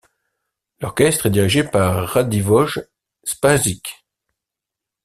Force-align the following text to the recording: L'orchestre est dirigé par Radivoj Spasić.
L'orchestre 0.79 1.27
est 1.27 1.29
dirigé 1.29 1.63
par 1.63 2.07
Radivoj 2.09 2.79
Spasić. 3.23 4.03